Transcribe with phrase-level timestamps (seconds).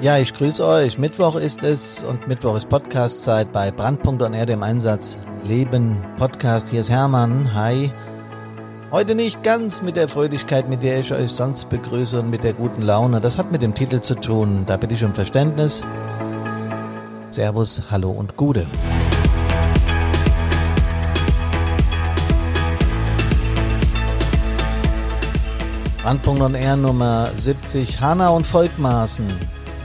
[0.00, 0.96] Ja, ich grüße euch.
[0.96, 5.18] Mittwoch ist es und Mittwoch ist Podcastzeit bei Brandpunkt und Erde im Einsatz.
[5.44, 6.70] Leben Podcast.
[6.70, 7.52] Hier ist Hermann.
[7.52, 7.92] Hi.
[8.90, 12.54] Heute nicht ganz mit der Fröhlichkeit, mit der ich euch sonst begrüße und mit der
[12.54, 13.20] guten Laune.
[13.20, 14.64] Das hat mit dem Titel zu tun.
[14.66, 15.82] Da bitte ich um Verständnis.
[17.28, 18.66] Servus, Hallo und Gude.
[26.02, 28.00] Brandpunkt und R Nummer 70.
[28.00, 29.26] Hanna und Volkmaßen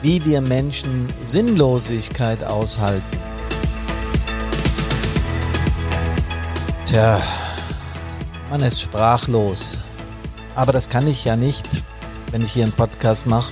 [0.05, 3.17] wie wir Menschen Sinnlosigkeit aushalten.
[6.85, 7.19] Tja,
[8.51, 9.79] man ist sprachlos.
[10.53, 11.81] Aber das kann ich ja nicht,
[12.29, 13.51] wenn ich hier einen Podcast mache.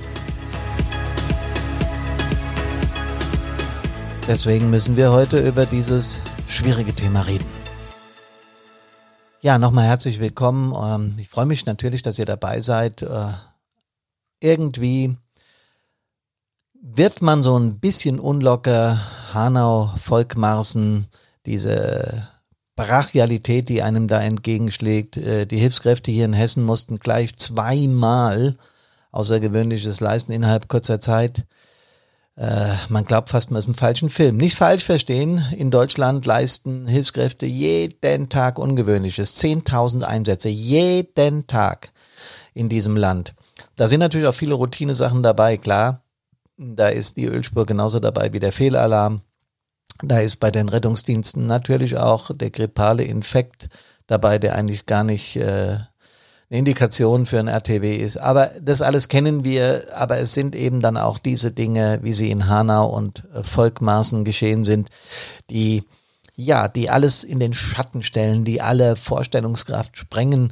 [4.28, 7.50] Deswegen müssen wir heute über dieses schwierige Thema reden.
[9.42, 10.72] Ja, nochmal herzlich willkommen.
[10.76, 13.02] Ähm, ich freue mich natürlich, dass ihr dabei seid.
[13.02, 13.34] Äh,
[14.40, 15.18] irgendwie
[16.86, 19.00] wird man so ein bisschen unlocker,
[19.34, 21.08] Hanau, Volkmarsen,
[21.46, 22.28] diese
[22.76, 25.16] Brachialität, die einem da entgegenschlägt.
[25.16, 28.58] Äh, die Hilfskräfte hier in Hessen mussten gleich zweimal
[29.12, 31.46] Außergewöhnliches leisten innerhalb kurzer Zeit.
[32.36, 34.36] Äh, man glaubt fast, man ist im falschen Film.
[34.36, 39.38] Nicht falsch verstehen, in Deutschland leisten Hilfskräfte jeden Tag Ungewöhnliches.
[39.38, 41.94] 10.000 Einsätze, jeden Tag
[42.54, 43.36] in diesem Land.
[43.78, 46.03] Da sind natürlich auch viele Routine-Sachen dabei, klar.
[46.58, 49.22] Da ist die Ölspur genauso dabei wie der Fehlalarm.
[50.02, 53.70] Da ist bei den Rettungsdiensten natürlich auch der grippale Infekt
[54.08, 55.78] dabei, der eigentlich gar nicht äh,
[56.50, 58.18] eine Indikation für ein RTW ist.
[58.18, 62.32] Aber das alles kennen wir, aber es sind eben dann auch diese Dinge, wie sie
[62.32, 64.90] in Hanau und äh, Volkmaßen geschehen sind,
[65.50, 65.84] die
[66.36, 70.52] ja, die alles in den Schatten stellen, die alle Vorstellungskraft sprengen.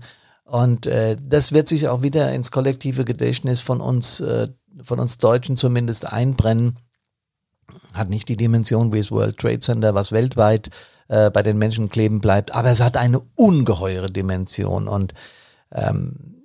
[0.51, 4.49] Und äh, das wird sich auch wieder ins kollektive Gedächtnis von uns äh,
[4.83, 6.77] von uns Deutschen zumindest einbrennen,
[7.93, 10.69] hat nicht die Dimension wie das World Trade Center, was weltweit
[11.07, 15.13] äh, bei den Menschen kleben bleibt, aber es hat eine ungeheure Dimension und
[15.71, 16.43] ähm,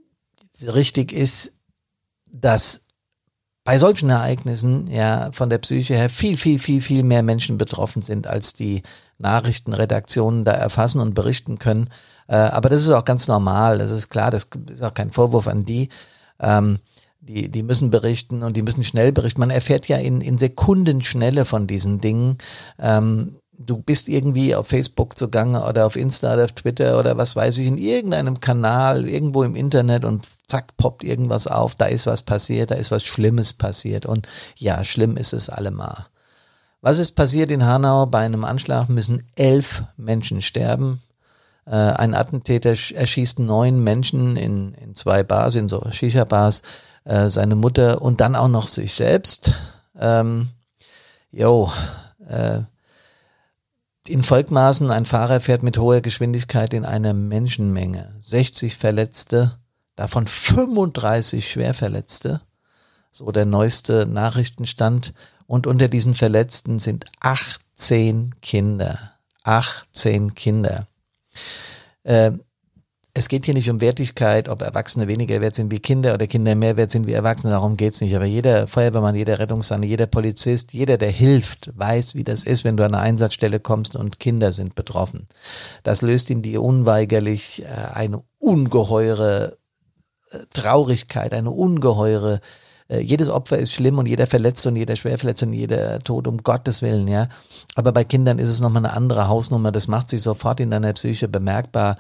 [0.63, 1.51] richtig ist,
[2.27, 2.83] dass
[3.65, 8.03] bei solchen Ereignissen ja von der Psyche her viel, viel, viel, viel mehr Menschen betroffen
[8.03, 8.85] sind, als die
[9.19, 11.91] Nachrichtenredaktionen da erfassen und berichten können.
[12.29, 15.49] Äh, aber das ist auch ganz normal, das ist klar, das ist auch kein Vorwurf
[15.49, 15.89] an die.
[16.41, 16.79] Ähm,
[17.21, 19.41] die, die müssen berichten und die müssen schnell berichten.
[19.41, 22.39] Man erfährt ja in, in Sekundenschnelle von diesen Dingen.
[22.79, 27.35] Ähm, du bist irgendwie auf Facebook zugange oder auf Insta oder auf Twitter oder was
[27.35, 32.07] weiß ich, in irgendeinem Kanal, irgendwo im Internet und zack, poppt irgendwas auf, da ist
[32.07, 34.07] was passiert, da ist was Schlimmes passiert.
[34.07, 36.07] Und ja, schlimm ist es allemal.
[36.81, 38.07] Was ist passiert in Hanau?
[38.07, 41.03] Bei einem Anschlag müssen elf Menschen sterben.
[41.67, 46.63] Äh, ein Attentäter erschießt neun Menschen in, in zwei Bars, in so Shisha-Bars.
[47.07, 49.53] Äh, seine Mutter und dann auch noch sich selbst.
[49.97, 50.49] Ähm,
[51.31, 51.71] jo,
[52.29, 52.63] äh,
[54.09, 58.13] in Volkmaßen, ein Fahrer fährt mit hoher Geschwindigkeit in eine Menschenmenge.
[58.27, 59.57] 60 Verletzte,
[59.95, 62.41] davon 35 Schwerverletzte.
[63.13, 65.15] So der neueste Nachrichtenstand.
[65.47, 69.13] Und unter diesen Verletzten sind 18 Kinder.
[69.45, 70.89] 18 Kinder.
[72.05, 72.33] Äh,
[73.19, 76.55] es geht hier nicht um Wertigkeit, ob Erwachsene weniger wert sind wie Kinder oder Kinder
[76.55, 78.15] mehr wert sind wie Erwachsene, darum geht's nicht.
[78.15, 82.77] Aber jeder Feuerwehrmann, jeder Rettungssanne, jeder Polizist, jeder, der hilft, weiß, wie das ist, wenn
[82.77, 85.29] du an eine Einsatzstelle kommst und Kinder sind betroffen.
[85.83, 89.57] Das löst in dir unweigerlich äh, eine ungeheure
[90.31, 92.43] äh, Traurigkeit, eine ungeheure
[92.89, 96.39] äh, jedes Opfer ist schlimm und jeder Verletzte und jeder Schwerverletzte und jeder Tod, um
[96.39, 97.29] Gottes Willen, ja.
[97.75, 99.73] Aber bei Kindern ist es nochmal eine andere Hausnummer.
[99.73, 101.97] Das macht sich sofort in deiner Psyche bemerkbar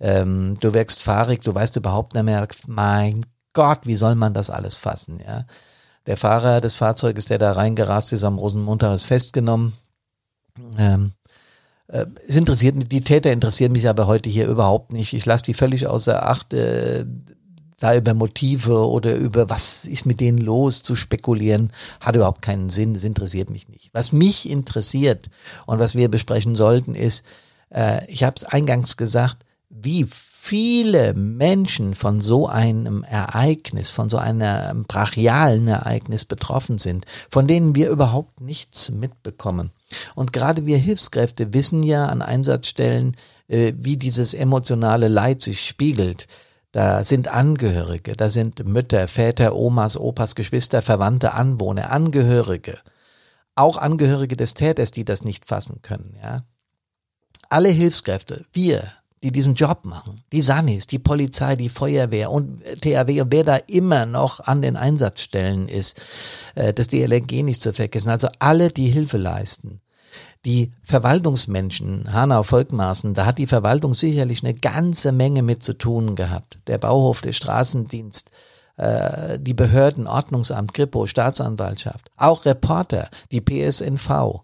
[0.00, 4.50] ähm, du wirkst fahrig, du weißt überhaupt nicht mehr, mein Gott, wie soll man das
[4.50, 5.44] alles fassen, ja.
[6.06, 9.74] Der Fahrer des Fahrzeuges, der da reingerast ist am Rosenmontag, ist festgenommen.
[10.78, 11.12] Ähm,
[11.88, 15.12] äh, es interessiert, die Täter interessieren mich aber heute hier überhaupt nicht.
[15.12, 17.04] Ich lasse die völlig außer Acht, äh,
[17.78, 22.70] da über Motive oder über was ist mit denen los zu spekulieren, hat überhaupt keinen
[22.70, 22.94] Sinn.
[22.94, 23.90] Das interessiert mich nicht.
[23.92, 25.30] Was mich interessiert
[25.66, 27.24] und was wir besprechen sollten, ist,
[27.70, 30.06] äh, ich habe es eingangs gesagt, wie
[30.40, 37.74] viele Menschen von so einem Ereignis, von so einem brachialen Ereignis betroffen sind, von denen
[37.74, 39.72] wir überhaupt nichts mitbekommen.
[40.14, 43.16] Und gerade wir Hilfskräfte wissen ja an Einsatzstellen,
[43.48, 46.26] äh, wie dieses emotionale Leid sich spiegelt.
[46.72, 52.78] Da sind Angehörige, da sind Mütter, Väter, Omas, Opas, Geschwister, Verwandte, Anwohner, Angehörige.
[53.54, 56.42] Auch Angehörige des Täters, die das nicht fassen können, ja.
[57.48, 58.92] Alle Hilfskräfte, wir,
[59.22, 60.22] die diesen Job machen.
[60.32, 64.76] Die Sanis, die Polizei, die Feuerwehr und THW und wer da immer noch an den
[64.76, 66.00] Einsatzstellen ist,
[66.54, 68.10] äh, das DLRG nicht zu vergessen.
[68.10, 69.80] Also alle, die Hilfe leisten.
[70.44, 76.14] Die Verwaltungsmenschen, Hanau, Volkmaßen, da hat die Verwaltung sicherlich eine ganze Menge mit zu tun
[76.14, 76.58] gehabt.
[76.68, 78.30] Der Bauhof, der Straßendienst,
[78.76, 84.42] äh, die Behörden, Ordnungsamt, Kripo, Staatsanwaltschaft, auch Reporter, die PSNV,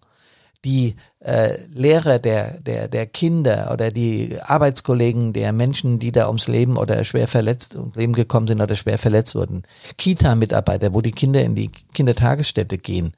[0.65, 6.49] die äh, Lehrer der, der, der Kinder oder die Arbeitskollegen der Menschen, die da ums
[6.49, 9.63] Leben oder schwer verletzt, ums Leben gekommen sind oder schwer verletzt wurden,
[9.99, 13.13] Kita-Mitarbeiter, wo die Kinder in die Kindertagesstätte gehen,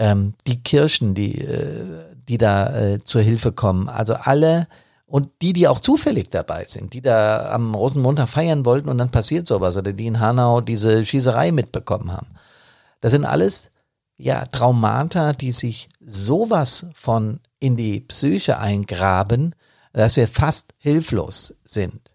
[0.00, 1.84] ähm, die Kirchen, die, äh,
[2.26, 4.66] die da äh, zur Hilfe kommen, also alle
[5.04, 9.10] und die, die auch zufällig dabei sind, die da am Rosenmontag feiern wollten und dann
[9.10, 12.28] passiert sowas oder die in Hanau diese Schießerei mitbekommen haben.
[13.00, 13.70] Das sind alles
[14.16, 19.54] ja Traumata, die sich sowas von in die Psyche eingraben,
[19.92, 22.12] dass wir fast hilflos sind.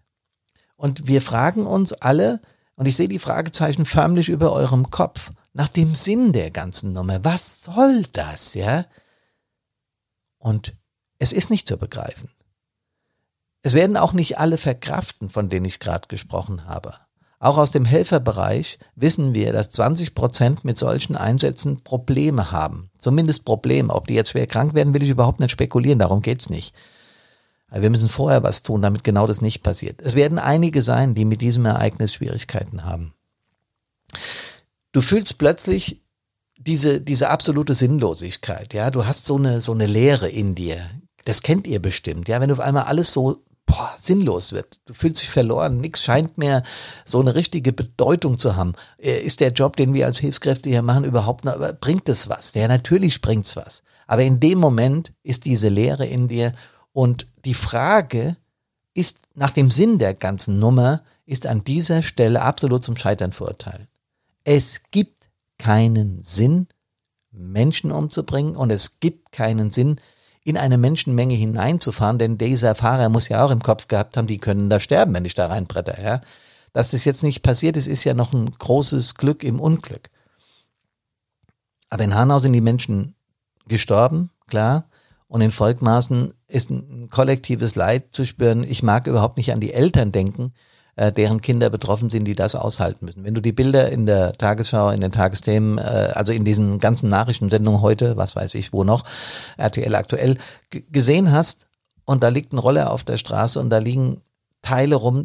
[0.76, 2.40] Und wir fragen uns alle,
[2.74, 7.24] und ich sehe die Fragezeichen förmlich über eurem Kopf, nach dem Sinn der ganzen Nummer.
[7.24, 8.84] Was soll das, ja?
[10.36, 10.74] Und
[11.18, 12.30] es ist nicht zu begreifen.
[13.62, 16.94] Es werden auch nicht alle verkraften, von denen ich gerade gesprochen habe.
[17.38, 22.90] Auch aus dem Helferbereich wissen wir, dass 20 Prozent mit solchen Einsätzen Probleme haben.
[22.98, 23.94] Zumindest Probleme.
[23.94, 25.98] Ob die jetzt schwer krank werden, will ich überhaupt nicht spekulieren.
[25.98, 26.74] Darum geht's nicht.
[27.68, 30.02] Aber wir müssen vorher was tun, damit genau das nicht passiert.
[30.02, 33.14] Es werden einige sein, die mit diesem Ereignis Schwierigkeiten haben.
[34.96, 36.00] Du fühlst plötzlich
[36.56, 38.72] diese, diese absolute Sinnlosigkeit.
[38.72, 40.88] Ja, du hast so eine, so eine Leere in dir.
[41.26, 42.28] Das kennt ihr bestimmt.
[42.28, 44.80] Ja, wenn du auf einmal alles so boah, sinnlos wird.
[44.86, 45.82] Du fühlst dich verloren.
[45.82, 46.62] Nichts scheint mehr
[47.04, 48.72] so eine richtige Bedeutung zu haben.
[48.96, 52.54] Äh, ist der Job, den wir als Hilfskräfte hier machen, überhaupt noch, bringt es was?
[52.54, 53.82] Ja, natürlich bringt's was.
[54.06, 56.54] Aber in dem Moment ist diese Leere in dir
[56.94, 58.38] und die Frage
[58.94, 63.88] ist nach dem Sinn der ganzen Nummer ist an dieser Stelle absolut zum Scheitern verurteilt.
[64.48, 65.28] Es gibt
[65.58, 66.68] keinen Sinn,
[67.32, 70.00] Menschen umzubringen und es gibt keinen Sinn,
[70.44, 74.38] in eine Menschenmenge hineinzufahren, denn dieser Fahrer muss ja auch im Kopf gehabt haben, die
[74.38, 76.20] können da sterben, wenn ich da reinbretter, ja.
[76.72, 80.10] Dass das jetzt nicht passiert ist, ist ja noch ein großes Glück im Unglück.
[81.90, 83.16] Aber in Hanau sind die Menschen
[83.66, 84.88] gestorben, klar.
[85.26, 88.62] Und in Volkmaßen ist ein kollektives Leid zu spüren.
[88.62, 90.54] Ich mag überhaupt nicht an die Eltern denken,
[90.96, 93.24] äh, deren Kinder betroffen sind, die das aushalten müssen.
[93.24, 97.08] Wenn du die Bilder in der Tagesschau, in den Tagesthemen, äh, also in diesen ganzen
[97.08, 99.04] Nachrichtensendungen heute, was weiß ich wo noch,
[99.58, 100.38] RTL aktuell,
[100.70, 101.66] gesehen hast
[102.04, 104.22] und da liegt ein Roller auf der Straße und da liegen
[104.62, 105.24] Teile rum,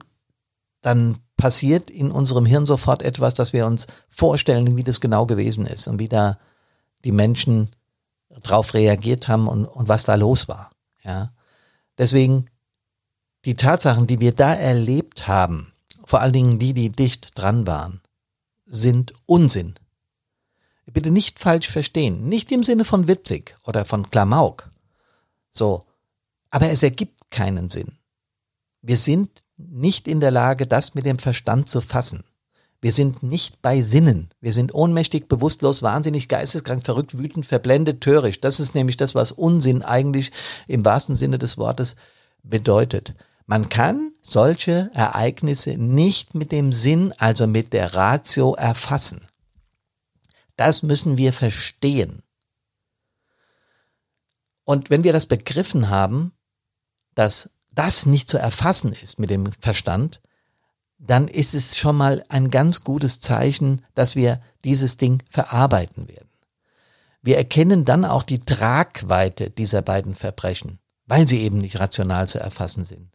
[0.82, 5.66] dann passiert in unserem Hirn sofort etwas, dass wir uns vorstellen, wie das genau gewesen
[5.66, 6.38] ist und wie da
[7.04, 7.70] die Menschen
[8.44, 10.72] drauf reagiert haben und, und was da los war.
[11.04, 11.32] Ja.
[11.98, 12.46] Deswegen
[13.46, 15.74] die Tatsachen, die wir da erlebt haben,
[16.06, 18.02] vor allen Dingen die, die dicht dran waren,
[18.66, 19.76] sind Unsinn.
[20.94, 24.70] Bitte nicht falsch verstehen, nicht im Sinne von witzig oder von Klamauk.
[25.52, 25.86] So,
[26.50, 27.98] aber es ergibt keinen Sinn.
[28.82, 32.24] Wir sind nicht in der Lage, das mit dem Verstand zu fassen.
[32.82, 34.30] Wir sind nicht bei Sinnen.
[34.42, 38.44] Wir sind ohnmächtig, bewusstlos, wahnsinnig, geisteskrank, verrückt, wütend, verblendet, töricht.
[38.44, 40.32] Das ist nämlich das, was Unsinn eigentlich
[40.68, 41.96] im wahrsten Sinne des Wortes
[42.44, 43.14] bedeutet.
[43.52, 49.28] Man kann solche Ereignisse nicht mit dem Sinn, also mit der Ratio erfassen.
[50.56, 52.24] Das müssen wir verstehen.
[54.64, 56.32] Und wenn wir das begriffen haben,
[57.14, 60.22] dass das nicht zu erfassen ist mit dem Verstand,
[60.98, 66.30] dann ist es schon mal ein ganz gutes Zeichen, dass wir dieses Ding verarbeiten werden.
[67.22, 72.40] Wir erkennen dann auch die Tragweite dieser beiden Verbrechen, weil sie eben nicht rational zu
[72.40, 73.12] erfassen sind.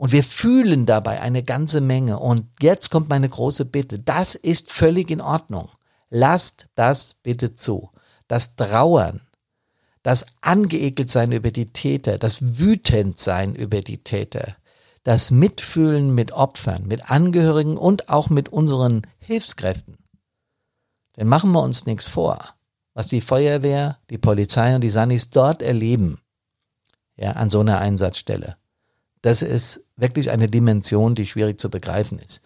[0.00, 2.20] Und wir fühlen dabei eine ganze Menge.
[2.20, 3.98] Und jetzt kommt meine große Bitte.
[3.98, 5.68] Das ist völlig in Ordnung.
[6.08, 7.90] Lasst das bitte zu.
[8.26, 9.20] Das Trauern,
[10.02, 14.56] das angeekelt sein über die Täter, das wütend sein über die Täter,
[15.02, 19.98] das Mitfühlen mit Opfern, mit Angehörigen und auch mit unseren Hilfskräften.
[21.18, 22.38] Denn machen wir uns nichts vor,
[22.94, 26.22] was die Feuerwehr, die Polizei und die Sanis dort erleben,
[27.16, 28.56] ja, an so einer Einsatzstelle.
[29.22, 32.40] Das ist wirklich eine Dimension, die schwierig zu begreifen ist.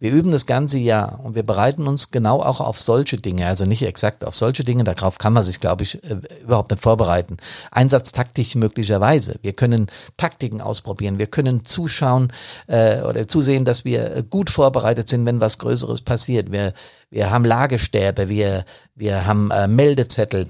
[0.00, 3.66] Wir üben das ganze Jahr und wir bereiten uns genau auch auf solche Dinge, also
[3.66, 7.36] nicht exakt auf solche Dinge, darauf kann man sich, glaube ich, äh, überhaupt nicht vorbereiten.
[7.70, 9.38] Einsatztaktisch möglicherweise.
[9.42, 12.32] Wir können Taktiken ausprobieren, wir können zuschauen
[12.66, 16.50] äh, oder zusehen, dass wir gut vorbereitet sind, wenn was Größeres passiert.
[16.50, 16.72] Wir,
[17.10, 20.46] wir haben Lagestäbe, wir, wir haben äh, Meldezettel,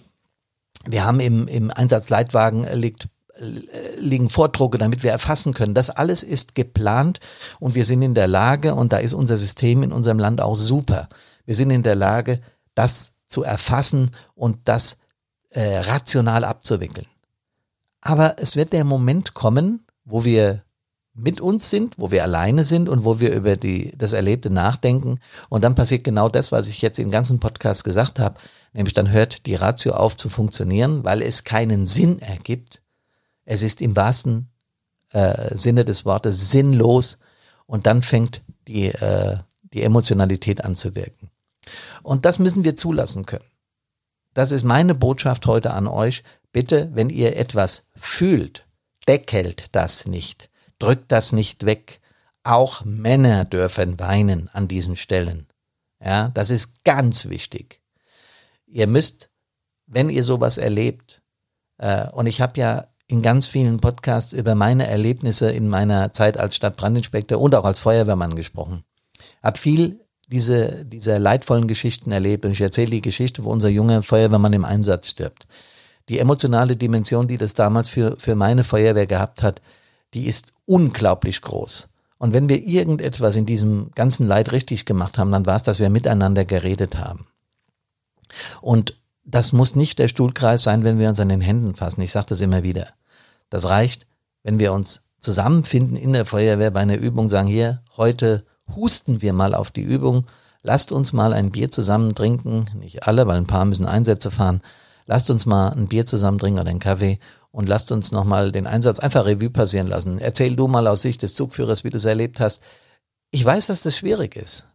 [0.85, 3.09] wir haben im, im Einsatzleitwagen liegt
[3.99, 5.75] liegen Vordrucke, damit wir erfassen können.
[5.75, 7.21] Das alles ist geplant
[7.59, 10.57] und wir sind in der Lage, und da ist unser System in unserem Land auch
[10.57, 11.09] super,
[11.47, 12.41] wir sind in der Lage,
[12.75, 14.99] das zu erfassen und das
[15.51, 17.07] äh, rational abzuwickeln.
[18.01, 20.63] Aber es wird der Moment kommen, wo wir
[21.15, 25.19] mit uns sind, wo wir alleine sind und wo wir über die, das Erlebte nachdenken.
[25.49, 28.41] Und dann passiert genau das, was ich jetzt im ganzen Podcast gesagt habe.
[28.73, 32.80] Nämlich dann hört die Ratio auf zu funktionieren, weil es keinen Sinn ergibt.
[33.50, 34.50] Es ist im wahrsten
[35.12, 37.19] äh, Sinne des Wortes sinnlos.
[37.66, 41.30] Und dann fängt die, äh, die Emotionalität an zu wirken.
[42.02, 43.45] Und das müssen wir zulassen können.
[44.35, 46.23] Das ist meine Botschaft heute an euch.
[46.52, 48.66] Bitte, wenn ihr etwas fühlt,
[49.07, 52.00] deckelt das nicht drückt das nicht weg.
[52.42, 55.47] Auch Männer dürfen weinen an diesen Stellen.
[56.02, 57.80] Ja, das ist ganz wichtig.
[58.66, 59.30] Ihr müsst,
[59.87, 61.23] wenn ihr sowas erlebt,
[61.76, 66.38] äh, und ich habe ja in ganz vielen Podcasts über meine Erlebnisse in meiner Zeit
[66.38, 68.85] als Stadtbrandinspektor und auch als Feuerwehrmann gesprochen.
[69.43, 74.02] Hab viel diese, dieser leidvollen Geschichten erlebt und ich erzähle die Geschichte, wo unser junger
[74.02, 75.47] Feuerwehrmann im Einsatz stirbt.
[76.09, 79.61] Die emotionale Dimension, die das damals für, für meine Feuerwehr gehabt hat,
[80.14, 81.88] die ist unglaublich groß.
[82.19, 85.79] Und wenn wir irgendetwas in diesem ganzen Leid richtig gemacht haben, dann war es, dass
[85.79, 87.26] wir miteinander geredet haben.
[88.61, 92.02] Und das muss nicht der Stuhlkreis sein, wenn wir uns an den Händen fassen.
[92.02, 92.88] Ich sage das immer wieder.
[93.50, 94.07] Das reicht,
[94.42, 99.33] wenn wir uns zusammenfinden in der Feuerwehr bei einer Übung, sagen hier, heute husten wir
[99.33, 100.26] mal auf die Übung,
[100.62, 104.62] lasst uns mal ein Bier zusammen trinken, nicht alle, weil ein paar müssen Einsätze fahren,
[105.07, 107.19] lasst uns mal ein Bier zusammen trinken oder einen Kaffee
[107.50, 110.19] und lasst uns nochmal den Einsatz einfach Revue passieren lassen.
[110.19, 112.62] Erzähl du mal aus Sicht des Zugführers, wie du es erlebt hast.
[113.30, 114.66] Ich weiß, dass das schwierig ist.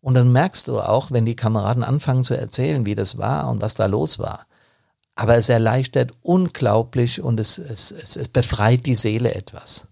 [0.00, 3.62] Und dann merkst du auch, wenn die Kameraden anfangen zu erzählen, wie das war und
[3.62, 4.46] was da los war.
[5.14, 9.86] Aber es erleichtert unglaublich und es, es, es, es befreit die Seele etwas,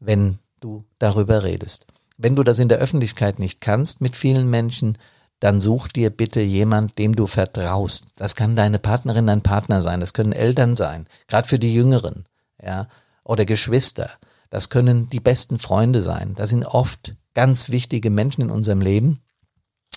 [0.00, 1.86] wenn du darüber redest.
[2.16, 4.98] Wenn du das in der Öffentlichkeit nicht kannst mit vielen Menschen,
[5.40, 8.12] dann such dir bitte jemand, dem du vertraust.
[8.16, 12.24] Das kann deine Partnerin, dein Partner sein, das können Eltern sein, gerade für die Jüngeren,
[12.62, 12.88] ja,
[13.24, 14.10] oder Geschwister.
[14.48, 16.34] Das können die besten Freunde sein.
[16.36, 19.18] Das sind oft ganz wichtige Menschen in unserem Leben.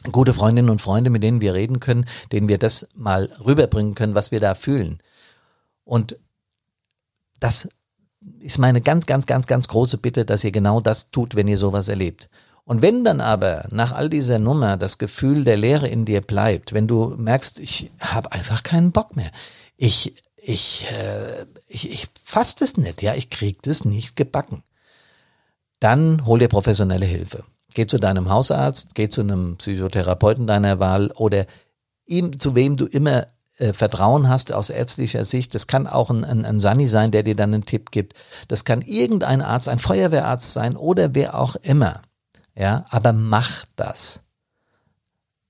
[0.03, 4.15] Gute Freundinnen und Freunde, mit denen wir reden können, denen wir das mal rüberbringen können,
[4.15, 4.99] was wir da fühlen.
[5.83, 6.17] Und
[7.39, 7.69] das
[8.39, 11.57] ist meine ganz, ganz, ganz, ganz große Bitte, dass ihr genau das tut, wenn ihr
[11.57, 12.29] sowas erlebt.
[12.63, 16.73] Und wenn dann aber nach all dieser Nummer das Gefühl der Leere in dir bleibt,
[16.73, 19.31] wenn du merkst, ich habe einfach keinen Bock mehr,
[19.77, 24.63] ich ich äh, ich, ich fass das nicht, ja, ich krieg das nicht gebacken,
[25.79, 27.45] dann hol dir professionelle Hilfe.
[27.77, 31.45] Geh zu deinem Hausarzt, geh zu einem Psychotherapeuten deiner Wahl oder
[32.07, 33.27] ihm, zu wem du immer
[33.59, 35.53] äh, Vertrauen hast aus ärztlicher Sicht.
[35.53, 38.15] Das kann auch ein, ein, ein Sani sein, der dir dann einen Tipp gibt.
[38.47, 42.01] Das kann irgendein Arzt, ein Feuerwehrarzt sein oder wer auch immer.
[42.55, 44.21] Ja, aber mach das.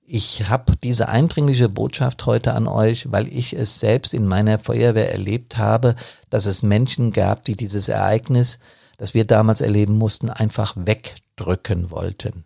[0.02, 5.10] Ich habe diese eindringliche Botschaft heute an euch, weil ich es selbst in meiner Feuerwehr
[5.10, 5.94] erlebt habe,
[6.28, 8.58] dass es Menschen gab, die dieses Ereignis,
[8.98, 10.76] das wir damals erleben mussten, einfach
[11.38, 12.44] wegdrücken wollten.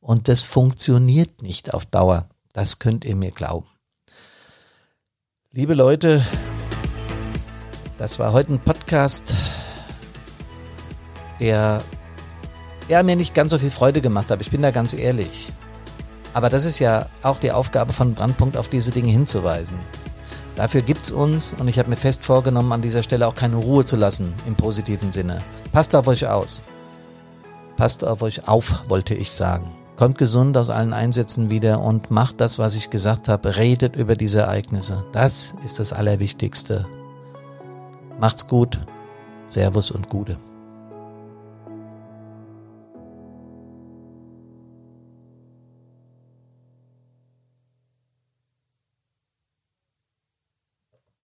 [0.00, 2.28] Und das funktioniert nicht auf Dauer.
[2.52, 3.66] Das könnt ihr mir glauben.
[5.52, 6.24] Liebe Leute,
[7.98, 9.34] das war heute ein Podcast,
[11.38, 11.82] der
[12.88, 14.42] ja, mir nicht ganz so viel Freude gemacht habe.
[14.42, 15.52] Ich bin da ganz ehrlich.
[16.32, 19.78] Aber das ist ja auch die Aufgabe von Brandpunkt, auf diese Dinge hinzuweisen.
[20.56, 23.84] Dafür gibt's uns und ich habe mir fest vorgenommen, an dieser Stelle auch keine Ruhe
[23.84, 25.42] zu lassen, im positiven Sinne.
[25.72, 26.62] Passt auf euch aus.
[27.80, 29.72] Passt auf euch auf, wollte ich sagen.
[29.96, 33.56] Kommt gesund aus allen Einsätzen wieder und macht das, was ich gesagt habe.
[33.56, 35.06] Redet über diese Ereignisse.
[35.12, 36.86] Das ist das Allerwichtigste.
[38.20, 38.78] Macht's gut.
[39.46, 40.36] Servus und Gute.